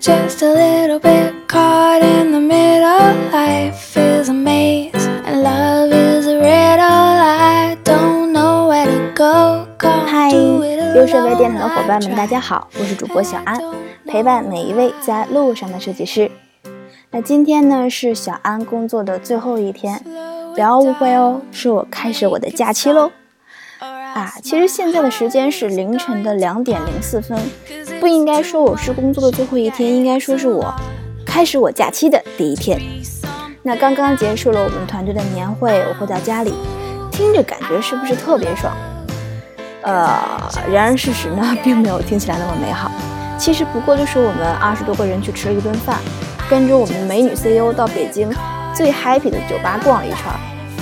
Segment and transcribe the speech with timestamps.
[0.00, 3.14] just a little bit caught in the middle.
[3.32, 4.92] Life is a maze,
[5.24, 6.84] and love is a riddle.
[6.84, 9.66] I don't know where to go.
[10.30, 13.58] It 优设备电台的.伙伴们，大家好，我是主播小安，
[14.06, 16.30] 陪伴每一位在路上的设计师。
[17.10, 20.02] 那今天呢是小安工作的最后一天，
[20.54, 23.10] 不要误会哦，是我开始我的假期喽。
[24.18, 27.38] 啊，其实现在的时间是凌晨的两点零四分，
[28.00, 30.74] 不应该说我是工作的最后一天，应该说是我
[31.24, 32.80] 开始我假期的第一天。
[33.62, 36.52] 那刚刚结束了我们团队的年会，我回到家里，
[37.12, 38.76] 听着感觉是不是特别爽？
[39.82, 40.20] 呃，
[40.72, 42.90] 然而事实呢，并没有听起来那么美好。
[43.38, 46.00] 其实不过就是我们二十多个人去吃了一顿饭，
[46.50, 48.28] 跟着我们美女 CEO 到北京
[48.74, 50.18] 最 happy 的酒吧逛了一圈，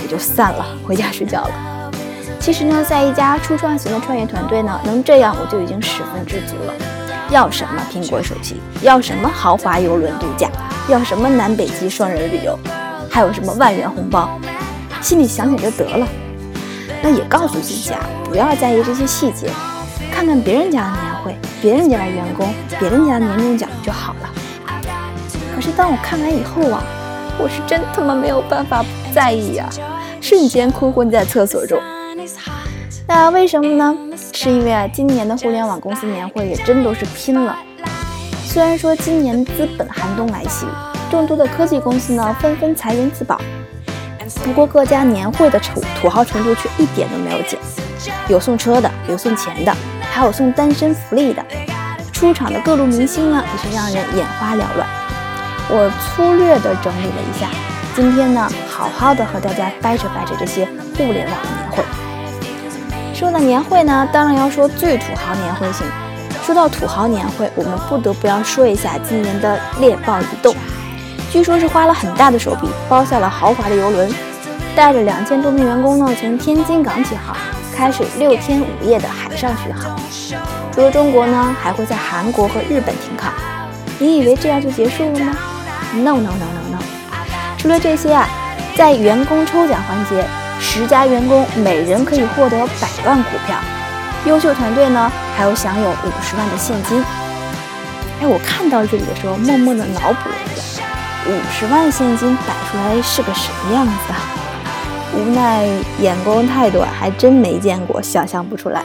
[0.01, 1.76] 也就散了，回家睡觉了。
[2.47, 6.73] 其实呢，在一家初创型的创业团队呢，能这样我就已经十分知足了。
[7.29, 8.61] 要什么苹果手机？
[8.83, 10.49] 要什么豪华游轮度假？
[10.89, 12.57] 要什么南北极双人旅游？
[13.11, 14.31] 还有什么万元红包？
[15.03, 16.07] 心里想想就得了。
[17.03, 19.51] 那也告诉自己啊，不要在意这些细节，
[20.13, 24.31] 看看别人家的年会、别人家的员工、别人家的年终奖就好了。
[25.53, 26.81] 可是当我看完以后啊，
[27.41, 29.69] 我是真他妈没有办法不在意呀、
[30.21, 31.77] 瞬间哭昏在厕所中。
[33.09, 33.97] 那为什么呢？
[34.33, 37.57] 是因为啊，今年的互联网公司年会也真都是拼了。
[38.45, 40.67] 虽然说今年资本寒冬来袭，
[41.09, 43.41] 众多的科技公司呢纷纷裁员自保，
[44.45, 47.61] 不过各家年会的土土豪程度却一点都没有减，
[48.29, 49.73] 有送车的，有送钱的，
[50.11, 51.45] 还有送单身福利的。
[52.13, 54.89] 出场的各路明星呢，也是让人眼花缭乱。
[55.69, 57.47] 我粗略的整理了一下，
[57.95, 61.85] 今天呢，好好的和大家掰扯掰扯这些互联网的年会。
[63.17, 65.87] 说到年会呢，当然要说最土豪年会型。
[66.45, 70.55] 说到土豪年会，我们不得不要说一下今年的猎豹移动。
[71.31, 74.15] 据说是花了很大的手笔，包下了豪华的游轮，
[74.75, 77.35] 带着两千多名员工呢，从天津港起航，
[77.75, 79.99] 开始六天五夜的海上巡航。
[80.75, 83.31] 除了中国呢，还会在韩国和日本停靠。
[83.99, 85.35] 你以为这样就结束了吗
[85.95, 86.79] ？No No No No No！
[87.57, 88.29] 除了这些啊，
[88.77, 90.23] 在员工抽奖环节，
[90.59, 93.57] 十家员工每人可以获得百万股票，
[94.27, 97.03] 优秀团队呢还有享有五十万的现金。
[98.21, 100.83] 哎，我看到这里的时候，默默的脑补了一下，
[101.27, 104.19] 五十万现金摆出来是个什么样子啊？
[105.15, 105.67] 无奈
[106.01, 108.83] 眼光太短，还真没见过，想象不出来。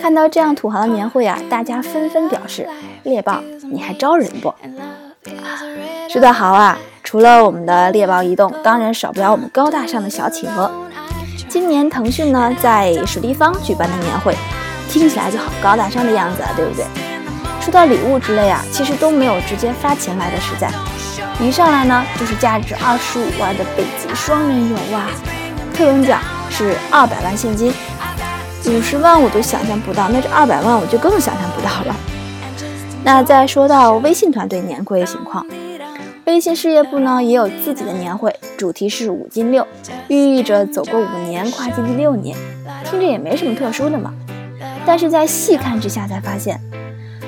[0.00, 2.68] 看到这样土豪的年会啊，大家纷纷表示
[3.04, 3.40] ：“猎豹，
[3.70, 4.52] 你还招人不？”
[6.10, 6.76] 说得好啊！
[7.04, 10.70] 除了我们的猎豹移动，当然少不了我们高大上的小企鹅。
[11.48, 14.34] 今年腾讯呢在水立方举办的年会，
[14.88, 16.84] 听起来就好高大上的样子啊，对不对？
[17.60, 20.70] 说到礼物之类啊，其实都没有直接发钱来的实在。
[21.40, 25.10] 一上来呢就是价值二十五万的北极双人游啊，
[25.74, 26.20] 特等奖
[26.50, 27.72] 是二百万现金。
[28.66, 31.96] 五十万我都想象不到，那这二百万我就更想象不到了。
[33.04, 35.44] 那再说到微信团队年会情况，
[36.24, 39.66] 微信事业部呢也有自己的年会，主题是五进六，
[40.06, 42.36] 寓意着走过五年，跨进第六年，
[42.84, 44.14] 听着也没什么特殊的嘛。
[44.86, 46.60] 但是在细看之下才发现，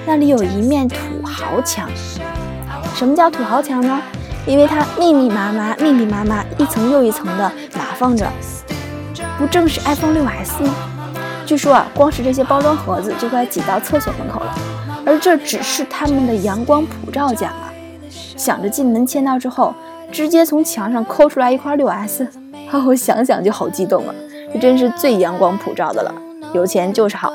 [0.07, 1.91] 那里有一面土豪墙。
[2.95, 4.01] 什么叫土豪墙呢？
[4.47, 8.31] 因为它密密麻麻、密密麻麻，一层又一层的码放着，
[9.37, 10.75] 不正是 iPhone 6s 吗？
[11.45, 14.55] 据说啊，光是这些包装盒子就快挤到厕所门口了，
[15.05, 17.74] 而这只是他们的阳光普照奖啊！
[18.37, 19.75] 想着进门签到之后，
[20.11, 22.27] 直接从墙上抠出来一块 6S，
[22.69, 24.15] 哈，我想想就好激动啊！
[24.53, 26.15] 这真是最阳光普照的了，
[26.53, 27.33] 有钱就是好。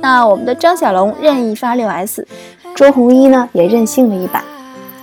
[0.00, 2.24] 那我们的张小龙任意发 6S，
[2.74, 4.44] 周鸿祎呢也任性了一把，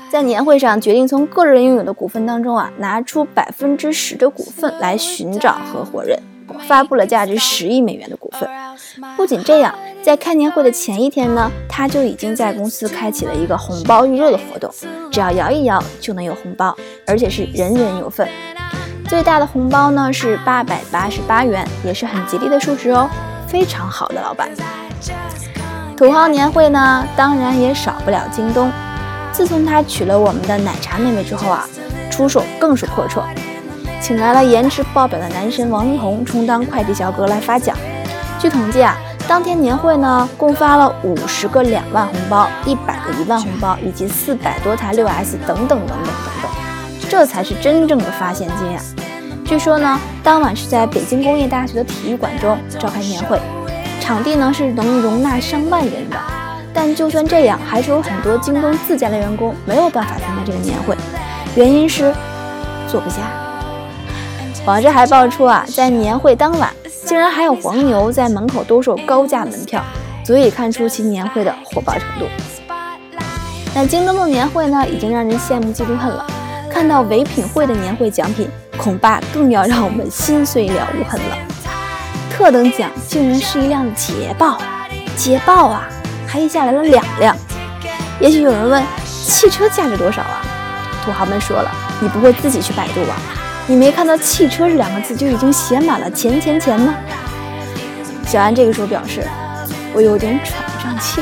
[0.10, 6.20] 在年会上决定从个人拥有的股份当中啊，拿出百分之十的股份来寻找合伙人。
[6.68, 8.50] 发布了价值十亿美元的股份。
[9.16, 14.74] 不仅这样，在开年会的前一天呢，他就已经在公司开启了一个红包预热的活动，
[15.12, 16.76] 只要摇一摇就能有红包，
[17.06, 18.28] 而且是人人有份。
[19.08, 23.10] 最大的红包呢是八百八十八元，也是很吉利的数值哦，
[23.46, 24.50] 非常好的老板。
[25.98, 28.72] 土豪年会呢，当然也少不了京东。
[29.34, 31.68] 自从他娶了我们的奶茶妹妹之后啊，
[32.10, 33.24] 出手更是阔绰。
[34.02, 37.76] 请来了颜值爆表的男神王力宏充当快递小哥来发奖。
[38.40, 38.98] 据统计啊，
[39.30, 46.52] 当天年会呢共发了五十个两万红包、一百个一万红包，以及四百多台六 S 等等等等等等，
[47.08, 48.82] 这才是真正的发现金啊！
[49.46, 53.40] 据说呢，当晚是在北京工业大学的体育馆中召开年会，
[54.02, 56.18] 场地呢是能容纳上万人的。
[56.74, 60.98] 但就算这样，还是有很多京东自家的员工没有办法参加这个年会，
[61.54, 62.12] 原因是
[62.88, 63.18] 坐不下。
[64.66, 66.72] 网上还爆出啊，在年会当晚，
[67.10, 69.84] 竟然还有黄牛在门口兜售高价门票，
[70.24, 72.28] 足以看出其年会的火爆程度。
[73.74, 76.24] 那京东的年会呢，已经让人羡慕嫉妒恨了。
[76.72, 78.48] 看到唯品会的年会奖品，
[78.78, 81.38] 恐怕更要让我们心碎了无痕了。
[82.30, 84.60] 特等奖竟然是一辆捷豹，
[85.18, 85.90] 捷豹啊，
[86.28, 87.36] 还一下来了两辆。
[88.20, 90.44] 也许有人问，汽车价值多少啊？
[91.04, 91.72] 土豪们说了，
[92.02, 93.16] 你不会自己去百度吧？
[93.70, 96.96] 你没看到“汽车”这两个字就已经写满了钱钱钱吗？
[98.26, 99.24] 小安这个时候表示，
[99.94, 101.22] 我有点喘不上气。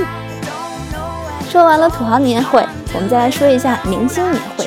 [1.51, 4.65] 说完了土豪年会，我们再来说一下明星年会。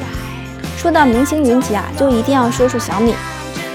[0.77, 3.15] 说到明星云集啊，就一定要说说小米。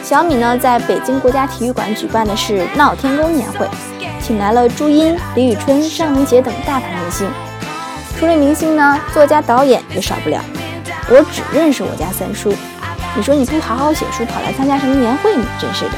[0.03, 3.67] 小米呢，在北京国家体育馆举办的是闹天宫年会，
[4.21, 7.27] 请来了朱茵、李宇春、尚雯婕等大牌明星。
[8.19, 10.39] 除了明星呢，作家、导演也少不了。
[11.09, 12.53] 我只认识我家三叔。
[13.17, 15.35] 你说你不好好写书，跑来参加什么年会？
[15.35, 15.91] 你真是的。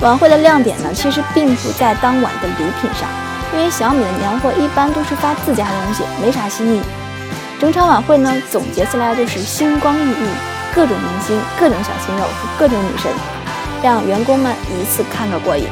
[0.00, 3.08] 晚会的亮点呢，其实并不在当晚的礼品上，
[3.54, 6.80] 因为小米的年会一般都是发自家东西，没啥新意。
[7.60, 10.26] 整场晚会呢，总结下来就是星光熠熠，
[10.74, 13.10] 各种明星、各种小鲜肉和各种女神，
[13.82, 15.64] 让员工们一次看个过瘾。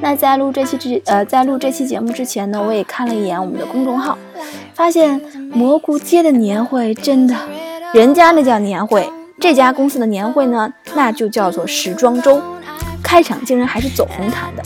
[0.00, 4.18] 那在录这期之呃，在录这期节目之前呢，我也看了一眼我们的公众号，
[4.74, 5.20] 发现
[5.52, 7.34] 蘑菇街的年会真的，
[7.94, 9.08] 人家那叫年会，
[9.42, 12.40] 这家公司的年会呢，那就叫做时装周。
[13.02, 14.62] 开场竟然还是走红毯的，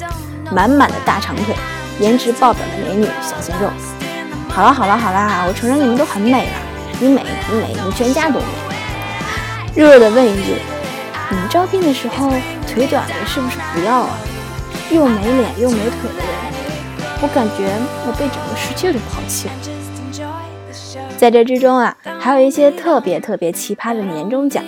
[0.52, 1.54] 满满的大长腿，
[1.98, 3.70] 颜值爆表的美女小鲜肉。
[4.50, 6.52] 好了好了好啦，我承认你们都很美了，
[7.00, 8.44] 你美你美你全家都美。
[9.74, 10.56] 弱弱的问一句，
[11.30, 12.28] 你们招聘的时候
[12.68, 14.18] 腿短的是不是不要啊？
[14.90, 16.52] 又没脸又没腿的人，
[17.22, 17.72] 我感觉
[18.06, 19.75] 我被整个世界都抛弃了。
[21.18, 24.62] 在这之中啊，还有一些特别特别奇葩的年终奖，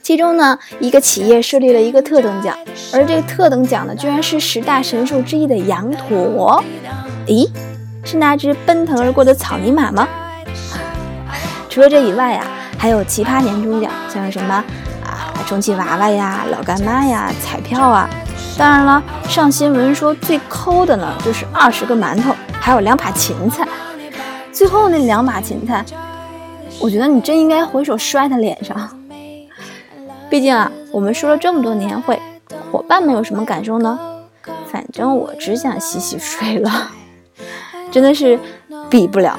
[0.00, 2.56] 其中呢，一个企业设立了一个特等奖，
[2.92, 6.62] 而这个特等奖呢，居然是十大神兽之一的羊驼。
[7.26, 7.48] 咦？
[8.04, 10.08] 是那只奔腾而过的草泥马吗？
[11.68, 12.44] 除了这以外呀，
[12.78, 14.54] 还有奇葩年终奖，像什么
[15.04, 18.08] 啊充气娃娃呀、老干妈呀、彩票啊。
[18.56, 23.66] 当然了，上新闻说最抠的呢，就是二十个馒头，还有两把芹菜。
[24.62, 25.84] 最后那两把芹菜，
[26.78, 28.96] 我觉得你真应该回手摔他脸上。
[30.30, 32.16] 毕竟啊，我们说了这么多年会，
[32.70, 33.98] 伙伴们有什么感受呢？
[34.68, 36.92] 反正我只想洗洗睡了。
[37.90, 38.38] 真的是
[38.88, 39.36] 比不了。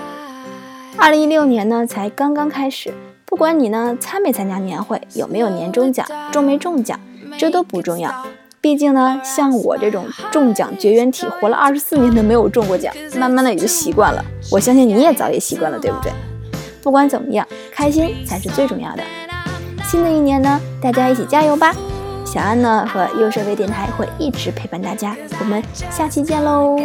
[0.97, 2.93] 二零一六年呢，才刚刚开始。
[3.23, 6.99] 不管你呢参没参加年会，有没有年终奖，中没中奖，
[7.37, 8.13] 这都不重要。
[8.63, 14.23] 毕竟呢，像我这种中奖绝缘体，活了二十四年都没有中过奖，慢慢的也就习惯了。
[14.49, 16.13] 我相信你也早已习惯了，对不对？
[16.81, 19.03] 不管怎么样，开心才是最重要的。
[19.83, 21.75] 新的一年呢，大家一起加油吧！
[22.25, 25.61] 小安呢和优设备电台会一直陪伴大家，我们
[25.91, 26.79] 下期见喽。